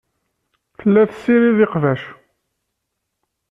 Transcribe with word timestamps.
Tella 0.77 1.03
tessirid 1.09 1.59
iqbac. 1.65 2.03